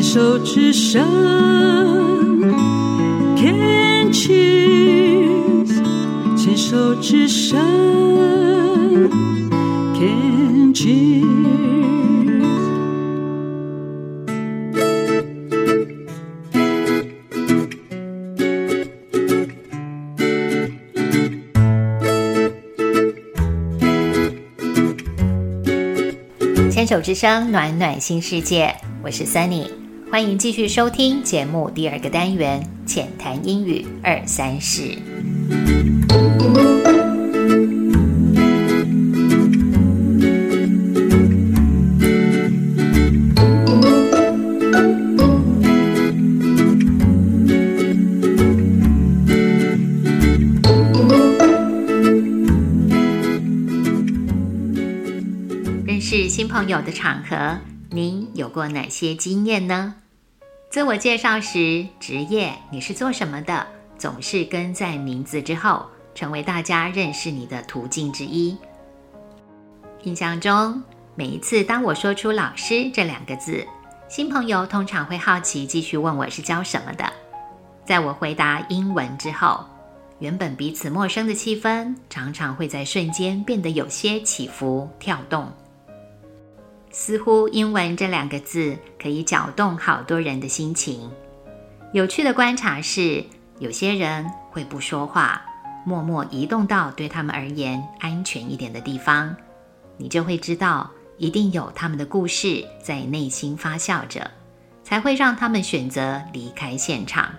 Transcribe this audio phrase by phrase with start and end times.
[0.00, 1.06] 牵手之声
[3.36, 5.68] ，Can cheers，
[6.34, 7.60] 牵手之声
[9.92, 11.20] ，Can cheers。
[26.70, 28.74] 牵手之声，暖暖新世界，
[29.04, 29.68] 我是 Sunny，
[30.10, 34.98] 欢迎继续收听节目第二个单元浅谈英语二三事。
[55.86, 57.56] 认识新朋友的场合，
[57.92, 59.96] 您有过哪些经验呢？
[60.70, 63.66] 自我介绍时，职业你是做什么的，
[63.98, 68.56] 总是跟在名字之后，成为大家认识你的途径之一。
[70.04, 70.80] 印象中，
[71.16, 73.66] 每一次当我说出“老师”这两个字，
[74.08, 77.12] 新朋友通常会好奇继续问我是教什么的。
[77.84, 79.64] 在我回答英文之后，
[80.20, 85.52] 原本彼此陌生的气氛，常常会在瞬间变得有些起伏跳动。
[86.90, 91.10] 似乎英文这两个字可以搅动好多人的心情。
[91.92, 93.24] 有趣的观察是，
[93.58, 95.42] 有些人会不说话，
[95.84, 99.34] 默默移动到对他们而言安全一点的地方，
[99.96, 104.30] 你就会知道，一定有他们的故事在内心发酵着，
[104.82, 107.32] 才会让他们选择离开现场。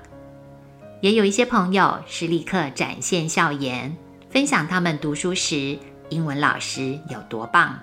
[1.02, 3.95] 也有一些朋友是立刻展现笑颜，
[4.30, 5.77] 分享他们读书时
[6.09, 7.77] 英文老师有多棒。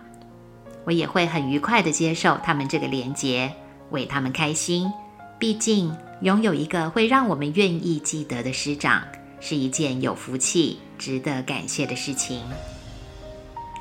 [0.88, 3.52] 我也会很愉快地接受他们这个连结，
[3.90, 4.90] 为他们开心。
[5.38, 9.02] 毕竟拥有一个会让我们愿意记得的师长，
[9.38, 12.42] 是一件有福气、值得感谢的事情。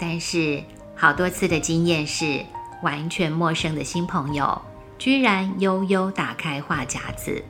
[0.01, 0.61] 但是
[0.97, 2.43] 好多次的经验是，
[2.83, 4.61] 完全陌生的新朋友，
[4.99, 7.41] 居然悠悠打开话匣子，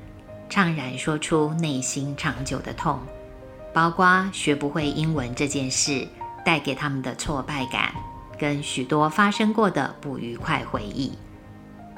[0.52, 3.00] 怅然说出内心长久的痛，
[3.74, 6.08] 包括学不会英文这件事
[6.46, 7.92] 带给他们的挫败感。
[8.38, 11.12] 跟许多发生过的不愉快回忆，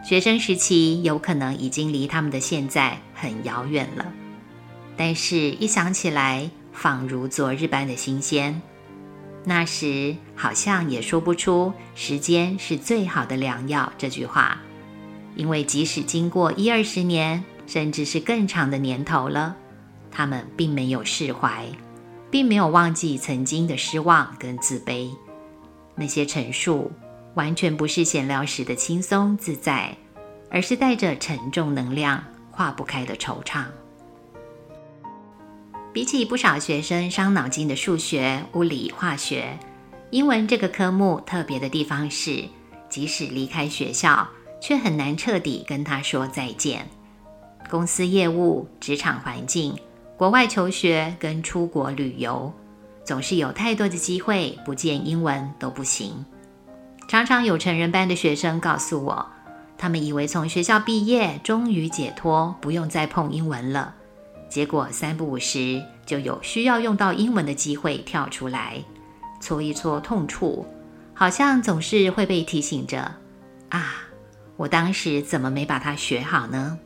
[0.04, 4.06] 学生时期有可能已经离他们的现在很遥远了，
[4.96, 8.62] 但是一想起来，仿如昨日般的新鲜。
[9.46, 14.60] 那时好像也说不出“时间是最好的良药”这句话，
[15.36, 19.56] 因为即使经过一二十年，甚至是更长的年头了，
[20.12, 21.66] 他们并没有释怀，
[22.30, 25.10] 并没有忘记曾经的失望跟自卑。
[26.00, 26.90] 那些陈述
[27.34, 29.94] 完全不是闲聊时的轻松自在，
[30.50, 33.66] 而是带着沉重能量、化不开的惆怅。
[35.92, 39.60] 比起不少学生伤脑筋的数学、物理、化学，
[40.12, 42.46] 英文这个科目特别的地方是，
[42.88, 44.26] 即使离开学校，
[44.62, 46.88] 却很难彻底跟他说再见。
[47.70, 49.78] 公司业务、职场环境、
[50.16, 52.54] 国外求学跟出国旅游。
[53.10, 56.24] 总是有太多的机会，不见英文都不行。
[57.08, 59.26] 常常有成人班的学生告诉我，
[59.80, 63.96] 他们以为从学校毕业，终于解脱，不用再碰英文了。
[64.48, 68.84] 结果三不五时就有需要用到英文的机会跳出来，
[69.42, 70.68] 搓一搓痛处，
[71.16, 73.16] 好像总是会被提醒着：
[73.70, 73.96] 啊，
[74.56, 76.78] 我当时怎么没把它学好呢？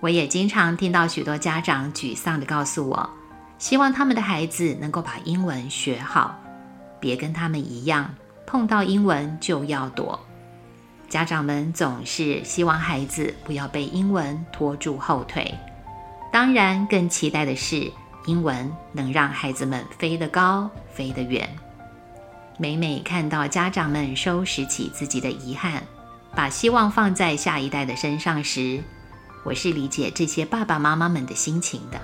[0.00, 3.10] 我也经常听到许多家长沮丧地告诉我。
[3.58, 6.38] 希望他们的孩子能够把英文学好，
[7.00, 8.14] 别跟他们一样
[8.46, 10.20] 碰到英文就要躲。
[11.08, 15.54] 家长们总是希望孩子不要被英文拖住后腿，
[16.32, 17.90] 当然更期待的是
[18.26, 21.48] 英文能让孩子们飞得高、飞得远。
[22.58, 25.82] 每每看到家长们收拾起自己的遗憾，
[26.34, 28.82] 把希望放在下一代的身上时，
[29.44, 32.00] 我是理解这些爸爸妈妈们的心情的。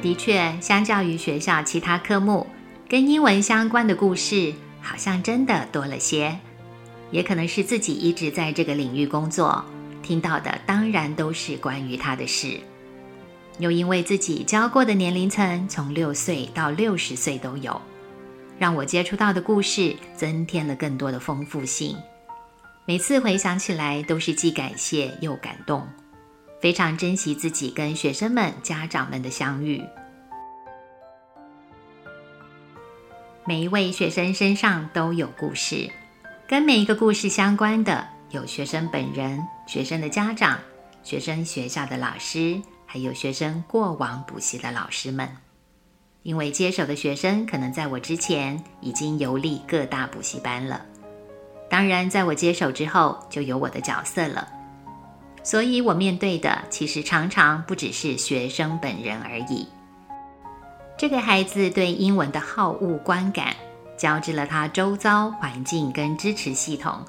[0.00, 2.46] 的确，相较于学校其他科目，
[2.88, 6.38] 跟英文相关的故事好像真的多了些。
[7.10, 9.64] 也可能是自己一直在这个领域工作，
[10.02, 12.60] 听到的当然都是关于他的事。
[13.58, 17.80] 又因为自己教过的年龄层从六岁到六十岁都有，
[18.58, 21.96] 让我接触到的故事增添了更多的丰富性。
[22.84, 25.86] 每次回想起来，都是既感谢又感动。
[26.60, 29.82] 非常珍惜自己跟学生们、家长们的相遇。
[33.44, 35.88] 每一位学生身上都有故事，
[36.46, 40.58] 跟每一个故事相关的有学生本人、学生的家长、
[41.02, 45.28] 学生学校的老师，还有学生过往补习的老师们。
[46.24, 50.84] 因为接手的学生可能在我之前已经游历各大补习班了，
[51.70, 54.46] 当然在我接手之后就有我的角色了。
[55.48, 59.66] 所以我面对的其实常常不只是学生本人而已。
[60.98, 63.56] 这个孩子对英文的好恶观感，
[63.96, 67.02] 交织了他周遭环境跟支持系统，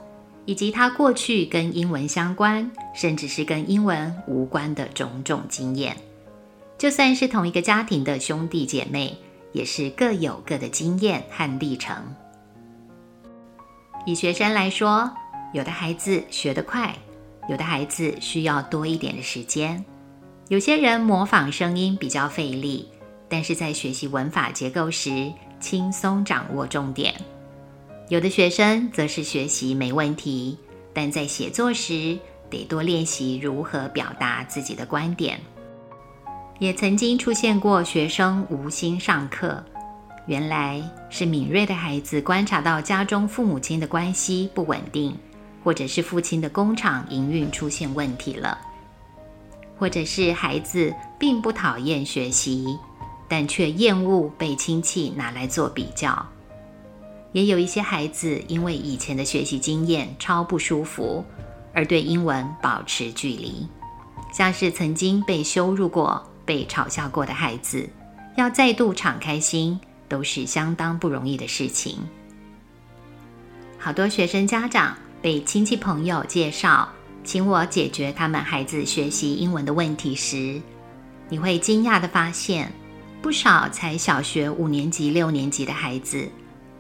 [0.45, 5.97] 以及他过去跟英文相关，甚至是跟英文无关的种种经验。
[6.77, 9.17] 就算是同一个家庭的兄弟姐妹，
[9.51, 11.93] 也是各有各的经验和历程。
[14.05, 15.11] 以学生来说，
[15.51, 16.95] 有的孩子学得快。
[17.49, 19.83] 有的孩子需要多一点的时间，
[20.49, 22.87] 有些人模仿声音比较费力，
[23.27, 27.11] 但是在学习文法结构时轻松掌握重点。
[28.07, 30.55] 有的学生则是学习没问题，
[30.93, 32.19] 但在写作时
[32.51, 35.39] 得多练习如何表达自己的观点。
[36.59, 39.63] 也曾经出现过学生无心上课，
[40.27, 40.79] 原来
[41.09, 45.17] 是敏锐的孩子观察到家中父母亲的关系不稳定。
[45.63, 48.57] 或者是父亲的工厂营运出现问题了，
[49.77, 52.77] 或者是孩子并不讨厌学习，
[53.27, 56.25] 但却厌恶被亲戚拿来做比较。
[57.31, 61.23] 也有一些孩子因为以前的学习经验超不舒服，
[61.73, 63.67] 而对英文保持距离。
[64.31, 67.87] 像是曾经被羞辱过、被嘲笑过的孩子，
[68.35, 71.97] 要再度敞开心，都是相当不容易的事情。
[73.77, 74.95] 好多学生家长。
[75.21, 76.87] 被亲戚朋友介绍，
[77.25, 80.61] 请我解决他们孩子学习英文的问题时，
[81.27, 82.71] 你会惊讶的发现，
[83.21, 86.29] 不少才小学五年级、六年级的孩子，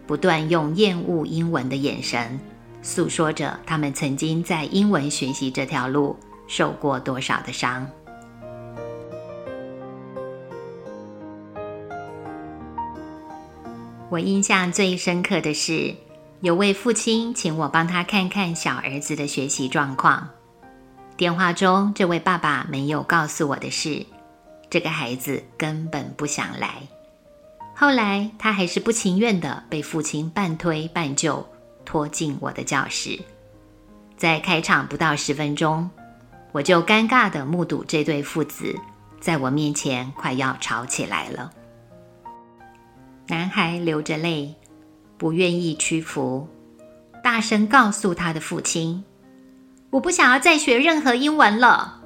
[0.07, 2.39] 不断用厌恶英文的眼神，
[2.81, 6.15] 诉说着他们曾经在英文学习这条路
[6.47, 7.85] 受过多少的伤。
[14.09, 15.93] 我印象最深刻的是。
[16.41, 20.29] 有位父亲请我帮他看看小儿子的学习状况。
[21.17, 24.05] 电话中，这位爸爸没有告诉我的是，
[24.69, 26.75] 这个孩子根本不想来。
[27.75, 31.45] 后来，他还是不情愿的被父亲半推半就
[31.83, 33.19] 拖进我的教室。
[34.15, 35.89] 在开场不到十分钟，
[36.53, 38.73] 我就尴尬的目睹这对父子
[39.19, 41.51] 在我面前快要吵起来了。
[43.27, 44.55] 男孩流着泪。
[45.19, 46.47] 不愿意屈服，
[47.21, 49.03] 大声告诉他的父亲
[49.91, 51.99] ：“我不想要再学任何英文了。”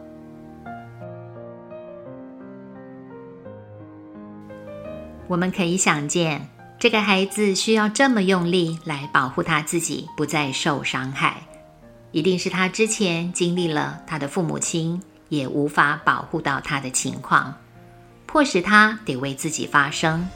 [5.28, 6.50] 我们可以想见，
[6.80, 11.38] 这个孩子需要这么用力来保护他自己不再受伤害，
[12.12, 15.00] 一定是他之前经历了他的父母亲
[15.30, 17.54] 也无法保护到他的情况，
[18.26, 20.28] 迫使他得为自己发声。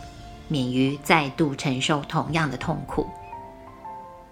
[0.48, 3.08] 免于再度承受同样的痛苦。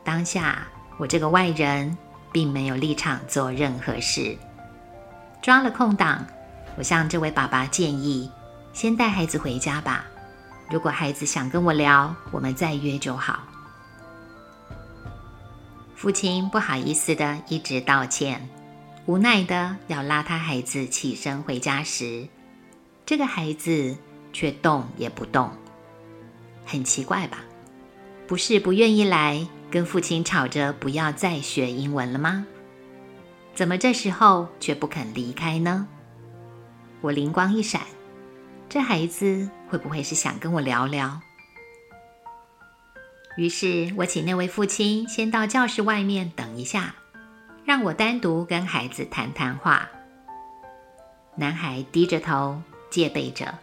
[0.04, 0.68] 当下，
[0.98, 1.98] 我这个外人
[2.32, 4.38] 并没有立场做任何事。
[5.42, 6.26] 抓了空档，
[6.78, 8.30] 我向这位爸爸建议：
[8.74, 10.06] 先带孩子回家吧。
[10.70, 13.44] 如果孩子想跟我聊，我们再约就好。
[15.96, 18.50] 父亲不好意思的一直道歉，
[19.06, 22.28] 无奈的要拉他孩子起身回家时，
[23.06, 23.96] 这个孩子
[24.34, 25.50] 却动也不动。
[26.66, 27.40] 很奇怪吧？
[28.28, 32.46] 不是不愿意来跟父亲吵着不要再学英文了吗？
[33.54, 35.88] 怎么这时候却不肯离开呢？
[37.02, 37.82] 我灵光一闪，
[38.68, 41.22] 这孩子会不会是想跟我聊聊？
[43.38, 46.96] 于是我请那位父亲先到教室外面等一下，
[47.64, 49.88] 让我单独跟孩子谈谈话。
[51.36, 53.54] 男孩低着头戒备着，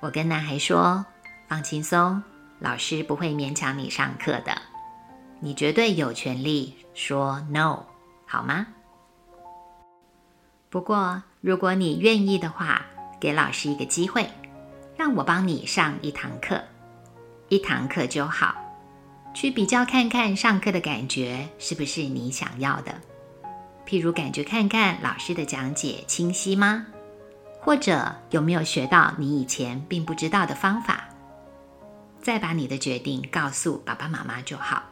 [0.00, 1.06] 我跟男孩说。
[1.54, 2.20] 放轻松，
[2.58, 4.60] 老师不会勉强你上课的。
[5.38, 7.84] 你绝对有权利说 no，
[8.26, 8.66] 好吗？
[10.68, 12.84] 不过，如果你愿意的话，
[13.20, 14.28] 给老师一个机会，
[14.96, 16.60] 让我帮你上一堂课，
[17.48, 18.56] 一堂课就好，
[19.32, 22.92] 去比较看看上课的感觉是不是你想要的。
[23.86, 26.84] 譬如，感觉看看老师的讲解清晰吗？
[27.60, 31.08] 或者有没有学到你以前并不知道的方法？
[32.24, 34.82] 再把你的决定告诉爸爸妈妈就好。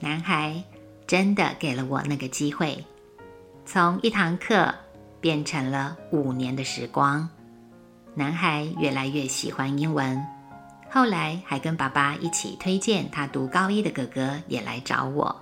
[0.00, 0.62] 男孩
[1.06, 2.84] 真的给了我那个机会，
[3.64, 4.74] 从一堂课
[5.22, 7.26] 变成了五年的时光。
[8.14, 10.22] 男孩越来越喜欢英文，
[10.90, 15.34] 后来还跟爸爸一起推荐他读高一的哥哥也来找我，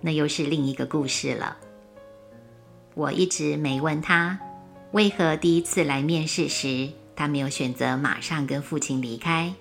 [0.00, 1.56] 那又是另一个故事了。
[2.94, 4.38] 我一直没问他，
[4.92, 9.52] 为何第一次来面试时，他没有选择马上跟父亲离开。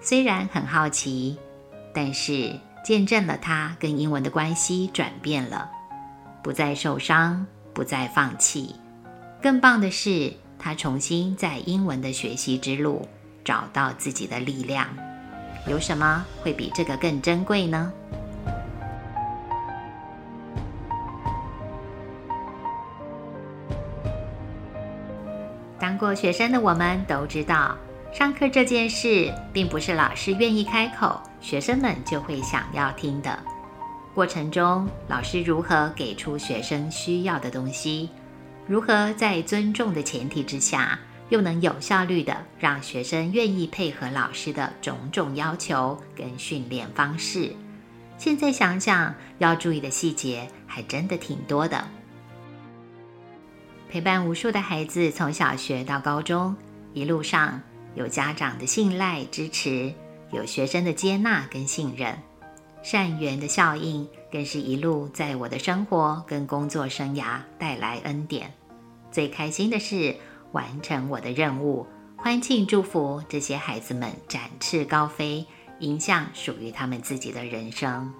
[0.00, 1.38] 虽然很好奇，
[1.94, 5.70] 但是见证了他跟英文的关系转变了，
[6.42, 8.74] 不再受伤，不再放弃。
[9.42, 13.08] 更棒的是，他重新在英文的学习之路。
[13.44, 14.88] 找到自己的力量，
[15.68, 17.92] 有什么会比这个更珍贵呢？
[25.86, 27.78] 当过学生的我们都知道，
[28.12, 33.38] 上课这件事并不是老师愿意开口，学生们就会想要听的。
[34.12, 38.10] 过程中，老师如何给出学生需要的东西？
[38.66, 40.98] 如何在尊重的前提之下？
[41.28, 47.52] 又能有效率的让学生愿意配合老师的种种要求跟训练方式。
[48.18, 51.86] 现在想想，要注意的细节还真的挺多的。
[53.88, 56.56] 陪伴无数的孩子从小学到高中，
[56.92, 57.60] 一路上
[57.94, 59.92] 有家长的信赖支持，
[60.32, 62.18] 有学生的接纳跟信任，
[62.82, 68.52] 善缘的效应更是一路在我的生活跟工作生涯带来恩典。
[69.10, 70.16] 最开心的是。
[70.52, 75.44] 完成我的任务，欢庆祝福这些孩子们展翅高飞，
[75.80, 78.10] 迎向属于他们自己的人生。